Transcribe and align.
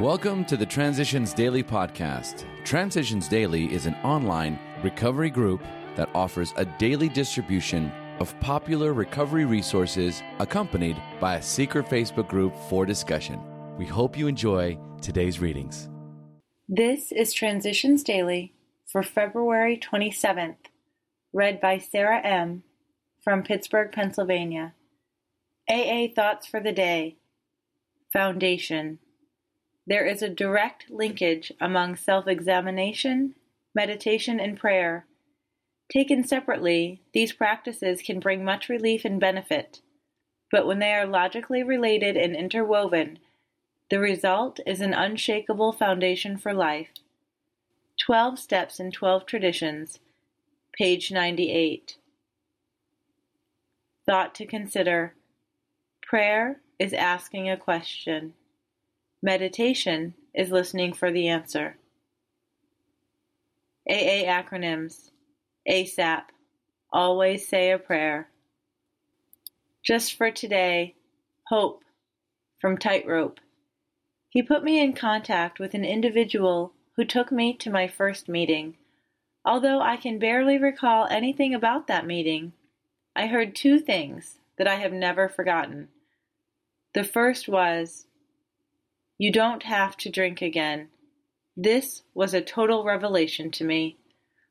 Welcome 0.00 0.46
to 0.46 0.56
the 0.56 0.64
Transitions 0.64 1.34
Daily 1.34 1.62
podcast. 1.62 2.46
Transitions 2.64 3.28
Daily 3.28 3.70
is 3.70 3.84
an 3.84 3.94
online 3.96 4.58
recovery 4.82 5.28
group 5.28 5.62
that 5.96 6.08
offers 6.14 6.54
a 6.56 6.64
daily 6.64 7.10
distribution 7.10 7.92
of 8.18 8.34
popular 8.40 8.94
recovery 8.94 9.44
resources 9.44 10.22
accompanied 10.38 10.96
by 11.20 11.36
a 11.36 11.42
secret 11.42 11.90
Facebook 11.90 12.26
group 12.26 12.56
for 12.70 12.86
discussion. 12.86 13.38
We 13.76 13.84
hope 13.84 14.16
you 14.16 14.28
enjoy 14.28 14.78
today's 15.02 15.40
readings. 15.40 15.90
This 16.66 17.12
is 17.12 17.34
Transitions 17.34 18.02
Daily 18.02 18.54
for 18.86 19.02
February 19.02 19.76
27th, 19.76 20.56
read 21.34 21.60
by 21.60 21.76
Sarah 21.76 22.22
M. 22.22 22.62
from 23.22 23.42
Pittsburgh, 23.42 23.92
Pennsylvania. 23.92 24.72
AA 25.68 26.06
Thoughts 26.16 26.46
for 26.46 26.60
the 26.60 26.72
Day 26.72 27.18
Foundation 28.10 28.98
there 29.86 30.06
is 30.06 30.22
a 30.22 30.28
direct 30.28 30.90
linkage 30.90 31.52
among 31.60 31.96
self-examination, 31.96 33.34
meditation, 33.74 34.38
and 34.38 34.58
prayer. 34.58 35.06
Taken 35.92 36.24
separately, 36.24 37.02
these 37.12 37.32
practices 37.32 38.02
can 38.02 38.20
bring 38.20 38.44
much 38.44 38.68
relief 38.68 39.04
and 39.04 39.20
benefit, 39.20 39.80
but 40.50 40.66
when 40.66 40.78
they 40.78 40.92
are 40.92 41.06
logically 41.06 41.62
related 41.62 42.16
and 42.16 42.36
interwoven, 42.36 43.18
the 43.90 43.98
result 43.98 44.60
is 44.66 44.80
an 44.80 44.94
unshakable 44.94 45.72
foundation 45.72 46.38
for 46.38 46.54
life. 46.54 46.88
12 48.00 48.38
Steps 48.38 48.80
and 48.80 48.92
12 48.92 49.26
Traditions, 49.26 49.98
page 50.72 51.12
98. 51.12 51.98
Thought 54.06 54.34
to 54.36 54.46
consider 54.46 55.14
Prayer 56.02 56.60
is 56.78 56.92
asking 56.92 57.50
a 57.50 57.56
question. 57.56 58.34
Meditation 59.22 60.14
is 60.34 60.50
listening 60.50 60.92
for 60.92 61.12
the 61.12 61.28
answer. 61.28 61.76
AA 63.88 64.24
acronyms 64.26 65.10
ASAP 65.68 66.24
Always 66.92 67.48
say 67.48 67.70
a 67.70 67.78
prayer. 67.78 68.28
Just 69.82 70.14
for 70.14 70.30
today, 70.30 70.96
Hope 71.46 71.84
from 72.60 72.76
Tightrope. 72.76 73.40
He 74.28 74.42
put 74.42 74.62
me 74.62 74.80
in 74.80 74.92
contact 74.92 75.58
with 75.58 75.72
an 75.72 75.84
individual 75.84 76.74
who 76.96 77.04
took 77.04 77.32
me 77.32 77.54
to 77.54 77.70
my 77.70 77.88
first 77.88 78.28
meeting. 78.28 78.76
Although 79.44 79.80
I 79.80 79.96
can 79.96 80.18
barely 80.18 80.58
recall 80.58 81.06
anything 81.06 81.54
about 81.54 81.86
that 81.86 82.06
meeting, 82.06 82.52
I 83.16 83.26
heard 83.28 83.54
two 83.54 83.78
things 83.78 84.38
that 84.58 84.68
I 84.68 84.76
have 84.76 84.92
never 84.92 85.28
forgotten. 85.28 85.88
The 86.92 87.04
first 87.04 87.48
was, 87.48 88.06
you 89.22 89.30
don't 89.30 89.62
have 89.62 89.96
to 89.96 90.10
drink 90.10 90.42
again. 90.42 90.88
This 91.56 92.02
was 92.12 92.34
a 92.34 92.40
total 92.40 92.82
revelation 92.82 93.52
to 93.52 93.64
me. 93.64 93.96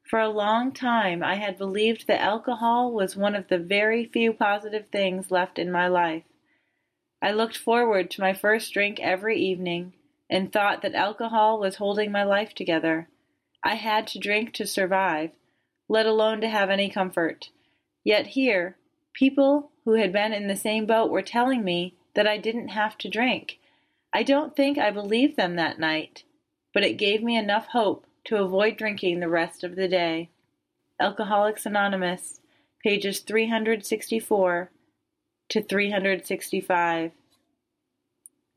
For 0.09 0.17
a 0.17 0.29
long 0.29 0.71
time 0.71 1.21
I 1.21 1.35
had 1.35 1.57
believed 1.57 2.07
that 2.07 2.21
alcohol 2.21 2.93
was 2.93 3.17
one 3.17 3.35
of 3.35 3.49
the 3.49 3.57
very 3.57 4.05
few 4.05 4.31
positive 4.31 4.85
things 4.89 5.29
left 5.29 5.59
in 5.59 5.73
my 5.73 5.89
life. 5.89 6.23
I 7.21 7.33
looked 7.33 7.57
forward 7.57 8.09
to 8.11 8.21
my 8.21 8.31
first 8.31 8.71
drink 8.71 9.01
every 9.01 9.37
evening 9.41 9.91
and 10.29 10.53
thought 10.53 10.83
that 10.83 10.95
alcohol 10.95 11.59
was 11.59 11.75
holding 11.75 12.09
my 12.09 12.23
life 12.23 12.55
together. 12.55 13.09
I 13.65 13.75
had 13.75 14.07
to 14.07 14.19
drink 14.19 14.53
to 14.53 14.65
survive, 14.65 15.31
let 15.89 16.05
alone 16.05 16.39
to 16.39 16.47
have 16.47 16.69
any 16.69 16.89
comfort. 16.89 17.49
Yet 18.05 18.25
here, 18.25 18.77
people 19.11 19.71
who 19.83 19.95
had 19.95 20.13
been 20.13 20.31
in 20.31 20.47
the 20.47 20.55
same 20.55 20.85
boat 20.85 21.11
were 21.11 21.21
telling 21.21 21.61
me 21.61 21.97
that 22.15 22.25
I 22.25 22.37
didn't 22.37 22.69
have 22.69 22.97
to 22.99 23.09
drink. 23.09 23.57
I 24.13 24.23
don't 24.23 24.55
think 24.55 24.77
I 24.77 24.91
believed 24.91 25.37
them 25.37 25.55
that 25.55 25.79
night, 25.79 26.23
but 26.73 26.83
it 26.83 26.97
gave 26.97 27.23
me 27.23 27.37
enough 27.37 27.67
hope 27.67 28.05
to 28.25 28.37
avoid 28.37 28.77
drinking 28.77 29.19
the 29.19 29.29
rest 29.29 29.63
of 29.63 29.75
the 29.75 29.87
day. 29.87 30.29
Alcoholics 30.99 31.65
Anonymous, 31.65 32.41
pages 32.83 33.19
364 33.19 34.71
to 35.49 35.61
365. 35.61 37.11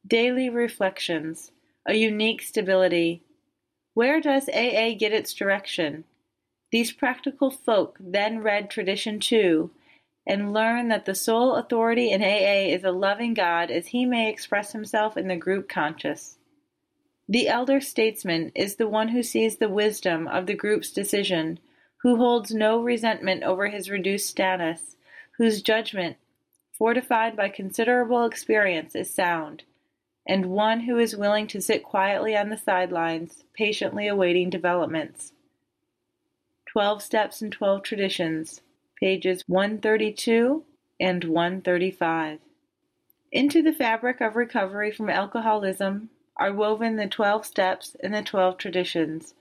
Daily 0.07 0.51
Reflections 0.51 1.53
A 1.87 1.95
Unique 1.95 2.43
Stability. 2.43 3.23
Where 3.95 4.21
does 4.21 4.49
AA 4.49 4.95
get 4.99 5.13
its 5.13 5.33
direction? 5.33 6.05
These 6.73 6.93
practical 6.93 7.51
folk 7.51 7.97
then 8.01 8.41
read 8.41 8.69
Tradition 8.69 9.21
2 9.21 9.71
and 10.27 10.53
learn 10.53 10.89
that 10.89 11.05
the 11.05 11.15
sole 11.15 11.57
authority 11.57 12.11
in 12.11 12.23
AA 12.23 12.73
is 12.75 12.85
a 12.85 12.91
loving 12.91 13.35
God 13.35 13.71
as 13.71 13.89
he 13.89 14.07
may 14.07 14.31
express 14.31 14.73
himself 14.73 15.17
in 15.17 15.29
the 15.29 15.37
group 15.37 15.69
conscious. 15.69 16.39
The 17.29 17.49
elder 17.49 17.81
statesman 17.81 18.53
is 18.55 18.77
the 18.77 18.89
one 18.89 19.09
who 19.09 19.23
sees 19.23 19.57
the 19.57 19.69
wisdom 19.69 20.27
of 20.27 20.47
the 20.47 20.55
group's 20.55 20.91
decision, 20.91 21.59
who 22.03 22.17
holds 22.17 22.55
no 22.55 22.83
resentment 22.83 23.43
over 23.43 23.69
his 23.69 23.91
reduced 23.91 24.29
status, 24.29 24.97
whose 25.39 25.63
judgment, 25.63 26.17
fortified 26.73 27.37
by 27.37 27.49
considerable 27.49 28.25
experience, 28.25 28.95
is 28.95 29.13
sound, 29.13 29.63
and 30.27 30.47
one 30.47 30.81
who 30.81 30.99
is 30.99 31.17
willing 31.17 31.47
to 31.47 31.63
sit 31.63 31.83
quietly 31.83 32.37
on 32.37 32.51
the 32.51 32.59
sidelines, 32.59 33.45
patiently 33.55 34.07
awaiting 34.07 34.51
developments. 34.51 35.33
Twelve 36.67 37.03
Steps 37.03 37.41
and 37.41 37.53
Twelve 37.53 37.83
Traditions 37.83 38.61
pages 39.01 39.45
132 39.47 40.65
and 41.01 41.25
135. 41.25 42.39
Into 43.33 43.63
the 43.63 43.73
fabric 43.73 44.21
of 44.21 44.37
recovery 44.37 44.93
from 44.93 45.11
alcoholism 45.11 46.11
are 46.37 46.53
woven 46.53 46.97
the 46.97 47.07
12 47.07 47.45
steps 47.45 47.97
and 48.03 48.15
the 48.15 48.23
12 48.23 48.59
traditions. 48.59 49.35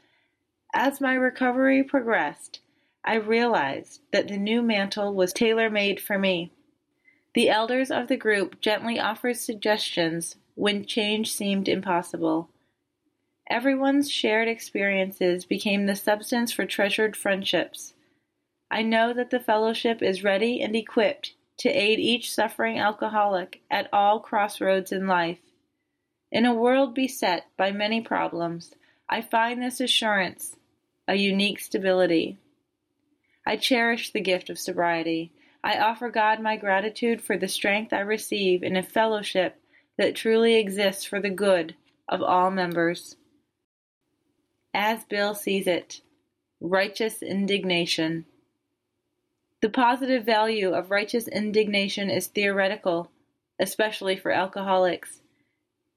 As 0.73 0.99
my 0.99 1.13
recovery 1.13 1.83
progressed, 1.83 2.59
I 3.05 3.15
realized 3.15 4.01
that 4.11 4.27
the 4.27 4.37
new 4.37 4.61
mantle 4.61 5.13
was 5.13 5.33
tailor 5.33 5.69
made 5.69 5.99
for 5.99 6.17
me. 6.17 6.51
The 7.33 7.49
elders 7.49 7.91
of 7.91 8.07
the 8.07 8.17
group 8.17 8.61
gently 8.61 8.99
offered 8.99 9.37
suggestions 9.37 10.37
when 10.55 10.85
change 10.85 11.31
seemed 11.31 11.67
impossible. 11.67 12.49
Everyone's 13.49 14.09
shared 14.09 14.47
experiences 14.47 15.45
became 15.45 15.85
the 15.85 15.95
substance 15.95 16.51
for 16.51 16.65
treasured 16.65 17.17
friendships. 17.17 17.92
I 18.73 18.81
know 18.81 19.13
that 19.13 19.29
the 19.29 19.39
fellowship 19.39 20.01
is 20.01 20.23
ready 20.23 20.59
and 20.59 20.75
equipped 20.75 21.35
to 21.59 21.69
aid 21.69 21.99
each 21.99 22.33
suffering 22.33 22.79
alcoholic 22.79 23.61
at 23.69 23.87
all 23.93 24.19
crossroads 24.19 24.91
in 24.91 25.05
life. 25.05 25.37
In 26.31 26.47
a 26.47 26.55
world 26.55 26.95
beset 26.95 27.45
by 27.55 27.71
many 27.71 28.01
problems, 28.01 28.73
I 29.07 29.21
find 29.21 29.61
this 29.61 29.79
assurance 29.79 30.55
a 31.07 31.13
unique 31.13 31.59
stability. 31.59 32.39
I 33.45 33.57
cherish 33.57 34.11
the 34.11 34.21
gift 34.21 34.49
of 34.49 34.57
sobriety. 34.57 35.31
I 35.63 35.77
offer 35.77 36.09
God 36.09 36.41
my 36.41 36.57
gratitude 36.57 37.21
for 37.21 37.37
the 37.37 37.47
strength 37.47 37.93
I 37.93 37.99
receive 37.99 38.63
in 38.63 38.75
a 38.75 38.81
fellowship 38.81 39.55
that 39.99 40.15
truly 40.15 40.55
exists 40.55 41.05
for 41.05 41.21
the 41.21 41.29
good 41.29 41.75
of 42.09 42.23
all 42.23 42.49
members. 42.49 43.17
As 44.73 45.05
Bill 45.05 45.35
sees 45.35 45.67
it, 45.67 46.01
righteous 46.59 47.21
indignation. 47.21 48.25
The 49.63 49.69
positive 49.69 50.25
value 50.25 50.73
of 50.73 50.91
righteous 50.91 51.25
indignation 51.25 52.09
is 52.09 52.27
theoretical, 52.27 53.09
especially 53.57 54.17
for 54.17 54.29
alcoholics. 54.29 55.21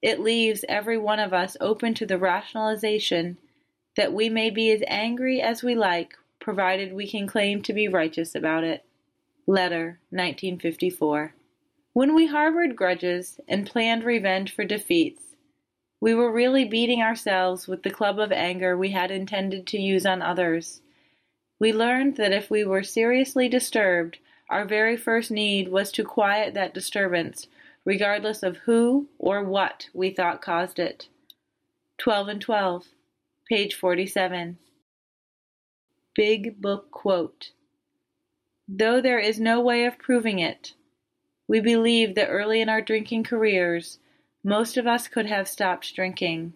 It 0.01 0.21
leaves 0.21 0.63
every 0.69 0.97
one 0.97 1.19
of 1.19 1.33
us 1.33 1.57
open 1.59 1.93
to 1.95 2.05
the 2.05 2.17
rationalization 2.17 3.37
that 3.97 4.13
we 4.13 4.29
may 4.29 4.51
be 4.51 4.71
as 4.71 4.83
angry 4.87 5.41
as 5.41 5.63
we 5.63 5.75
like, 5.75 6.13
provided 6.39 6.93
we 6.93 7.09
can 7.09 7.27
claim 7.27 7.61
to 7.63 7.73
be 7.73 7.89
righteous 7.89 8.35
about 8.35 8.63
it. 8.63 8.85
Letter, 9.45 9.99
1954. 10.11 11.33
When 11.91 12.15
we 12.15 12.27
harbored 12.27 12.77
grudges 12.77 13.37
and 13.49 13.67
planned 13.67 14.05
revenge 14.05 14.55
for 14.55 14.63
defeats, 14.63 15.35
we 15.99 16.15
were 16.15 16.31
really 16.31 16.63
beating 16.63 17.01
ourselves 17.01 17.67
with 17.67 17.83
the 17.83 17.89
club 17.89 18.17
of 18.17 18.31
anger 18.31 18.77
we 18.77 18.91
had 18.91 19.11
intended 19.11 19.67
to 19.67 19.77
use 19.77 20.05
on 20.05 20.21
others. 20.21 20.81
We 21.59 21.73
learned 21.73 22.17
that 22.17 22.31
if 22.31 22.51
we 22.51 22.63
were 22.63 22.83
seriously 22.83 23.49
disturbed, 23.49 24.19
our 24.49 24.65
very 24.65 24.95
first 24.95 25.31
need 25.31 25.69
was 25.69 25.91
to 25.93 26.03
quiet 26.03 26.53
that 26.53 26.73
disturbance, 26.73 27.47
regardless 27.83 28.43
of 28.43 28.57
who 28.57 29.07
or 29.17 29.43
what 29.43 29.89
we 29.93 30.11
thought 30.11 30.41
caused 30.41 30.79
it. 30.79 31.07
12 31.97 32.27
and 32.27 32.41
12, 32.41 32.85
page 33.49 33.75
47. 33.75 34.57
Big 36.15 36.61
Book 36.61 36.91
Quote 36.91 37.51
Though 38.67 39.01
there 39.01 39.19
is 39.19 39.39
no 39.39 39.59
way 39.59 39.85
of 39.85 39.97
proving 39.97 40.39
it, 40.39 40.73
we 41.47 41.59
believe 41.59 42.15
that 42.15 42.27
early 42.27 42.61
in 42.61 42.69
our 42.69 42.81
drinking 42.81 43.23
careers, 43.23 43.99
most 44.43 44.77
of 44.77 44.85
us 44.85 45.07
could 45.07 45.25
have 45.25 45.47
stopped 45.47 45.95
drinking. 45.95 46.53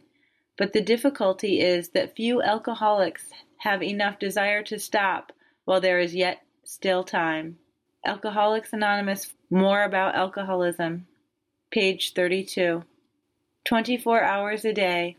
But 0.57 0.73
the 0.73 0.81
difficulty 0.81 1.59
is 1.59 1.89
that 1.89 2.15
few 2.15 2.41
alcoholics 2.41 3.29
have 3.61 3.83
enough 3.83 4.17
desire 4.17 4.63
to 4.63 4.79
stop 4.79 5.31
while 5.65 5.79
there 5.79 5.99
is 5.99 6.15
yet 6.15 6.41
still 6.63 7.03
time. 7.03 7.57
Alcoholics 8.03 8.73
Anonymous 8.73 9.33
More 9.51 9.83
About 9.83 10.15
Alcoholism, 10.15 11.05
page 11.69 12.13
32. 12.13 12.83
24 13.63 14.23
hours 14.23 14.65
a 14.65 14.73
day. 14.73 15.15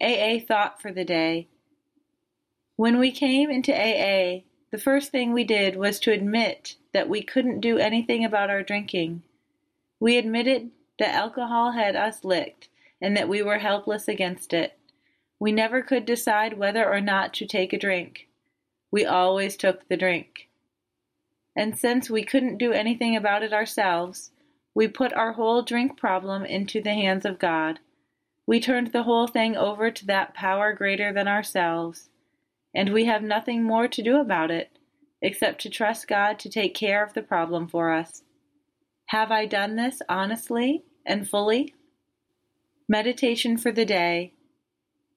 AA 0.00 0.38
thought 0.46 0.80
for 0.80 0.92
the 0.92 1.04
day. 1.04 1.48
When 2.76 3.00
we 3.00 3.10
came 3.10 3.50
into 3.50 3.72
AA, 3.72 4.42
the 4.70 4.78
first 4.78 5.10
thing 5.10 5.32
we 5.32 5.42
did 5.42 5.74
was 5.74 5.98
to 6.00 6.12
admit 6.12 6.76
that 6.92 7.08
we 7.08 7.22
couldn't 7.22 7.58
do 7.58 7.78
anything 7.78 8.24
about 8.24 8.50
our 8.50 8.62
drinking. 8.62 9.22
We 9.98 10.16
admitted 10.16 10.70
that 11.00 11.14
alcohol 11.14 11.72
had 11.72 11.96
us 11.96 12.22
licked 12.22 12.68
and 13.00 13.16
that 13.16 13.28
we 13.28 13.42
were 13.42 13.58
helpless 13.58 14.06
against 14.06 14.52
it. 14.52 14.78
We 15.44 15.52
never 15.52 15.82
could 15.82 16.06
decide 16.06 16.56
whether 16.56 16.90
or 16.90 17.02
not 17.02 17.34
to 17.34 17.46
take 17.46 17.74
a 17.74 17.78
drink. 17.78 18.28
We 18.90 19.04
always 19.04 19.58
took 19.58 19.86
the 19.88 19.96
drink. 19.98 20.48
And 21.54 21.78
since 21.78 22.08
we 22.08 22.24
couldn't 22.24 22.56
do 22.56 22.72
anything 22.72 23.14
about 23.14 23.42
it 23.42 23.52
ourselves, 23.52 24.30
we 24.74 24.88
put 24.88 25.12
our 25.12 25.32
whole 25.32 25.60
drink 25.60 25.98
problem 25.98 26.46
into 26.46 26.80
the 26.80 26.94
hands 26.94 27.26
of 27.26 27.38
God. 27.38 27.80
We 28.46 28.58
turned 28.58 28.92
the 28.92 29.02
whole 29.02 29.26
thing 29.26 29.54
over 29.54 29.90
to 29.90 30.06
that 30.06 30.32
power 30.32 30.72
greater 30.72 31.12
than 31.12 31.28
ourselves, 31.28 32.08
and 32.74 32.90
we 32.90 33.04
have 33.04 33.22
nothing 33.22 33.62
more 33.62 33.86
to 33.86 34.02
do 34.02 34.16
about 34.16 34.50
it 34.50 34.78
except 35.20 35.60
to 35.60 35.68
trust 35.68 36.08
God 36.08 36.38
to 36.38 36.48
take 36.48 36.74
care 36.74 37.04
of 37.04 37.12
the 37.12 37.20
problem 37.20 37.68
for 37.68 37.92
us. 37.92 38.22
Have 39.08 39.30
I 39.30 39.44
done 39.44 39.76
this 39.76 40.00
honestly 40.08 40.84
and 41.04 41.28
fully? 41.28 41.74
Meditation 42.88 43.58
for 43.58 43.72
the 43.72 43.84
day. 43.84 44.32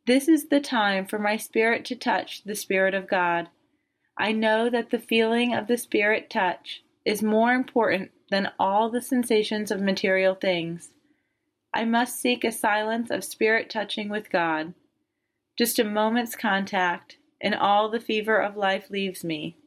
This 0.07 0.29
is 0.29 0.47
the 0.47 0.61
time 0.61 1.05
for 1.05 1.19
my 1.19 1.35
spirit 1.35 1.83
to 1.85 1.95
touch 1.95 2.45
the 2.45 2.55
Spirit 2.55 2.93
of 2.93 3.09
God. 3.09 3.49
I 4.17 4.31
know 4.31 4.69
that 4.69 4.89
the 4.89 4.99
feeling 4.99 5.53
of 5.53 5.67
the 5.67 5.77
Spirit 5.77 6.29
touch 6.29 6.81
is 7.03 7.21
more 7.21 7.51
important 7.51 8.11
than 8.31 8.53
all 8.57 8.89
the 8.89 9.01
sensations 9.01 9.69
of 9.69 9.81
material 9.81 10.33
things. 10.33 10.91
I 11.73 11.83
must 11.83 12.21
seek 12.21 12.45
a 12.45 12.53
silence 12.53 13.11
of 13.11 13.25
spirit 13.25 13.69
touching 13.69 14.07
with 14.07 14.29
God. 14.29 14.73
Just 15.57 15.77
a 15.77 15.83
moment's 15.83 16.37
contact, 16.37 17.17
and 17.41 17.53
all 17.53 17.89
the 17.89 17.99
fever 17.99 18.41
of 18.41 18.55
life 18.55 18.89
leaves 18.89 19.25
me. 19.25 19.57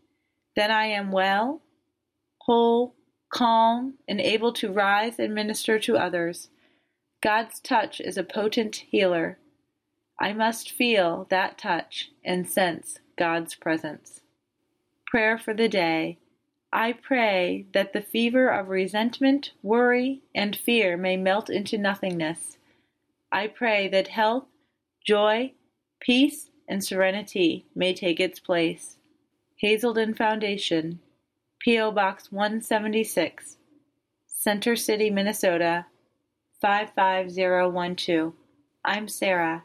Then 0.57 0.71
I 0.71 0.87
am 0.87 1.13
well, 1.13 1.61
whole, 2.39 2.95
calm, 3.31 3.99
and 4.09 4.23
able 4.23 4.55
to 4.55 4.73
rise 4.73 5.19
and 5.19 5.35
minister 5.35 5.79
to 5.81 5.99
others. 5.99 6.49
God's 7.23 7.61
touch 7.61 8.01
is 8.01 8.17
a 8.17 8.25
potent 8.25 8.77
healer. 8.89 9.37
I 10.21 10.35
must 10.35 10.71
feel 10.71 11.27
that 11.31 11.57
touch 11.57 12.11
and 12.23 12.47
sense 12.47 12.99
God's 13.19 13.55
presence. 13.55 14.21
Prayer 15.07 15.39
for 15.39 15.55
the 15.55 15.69
day. 15.69 16.19
I 16.73 16.93
pray 16.93 17.67
that 17.73 17.95
the 17.95 18.03
fever 18.03 18.49
of 18.49 18.69
resentment, 18.69 19.53
worry, 19.63 20.21
and 20.35 20.55
fear 20.55 20.97
may 20.99 21.17
melt 21.17 21.49
into 21.49 21.79
nothingness. 21.79 22.59
I 23.33 23.47
pray 23.47 23.89
that 23.89 24.09
health, 24.09 24.45
joy, 25.05 25.53
peace, 26.01 26.51
and 26.69 26.85
serenity 26.85 27.65
may 27.75 27.95
take 27.95 28.21
its 28.21 28.39
place. 28.39 28.99
Hazelden 29.57 30.15
Foundation, 30.15 31.01
P.O. 31.61 31.93
Box 31.93 32.31
176, 32.31 33.57
Center 34.27 34.77
City, 34.77 35.11
Minnesota 35.11 35.87
55012. 36.61 38.35
I'm 38.85 39.09
Sarah, 39.09 39.65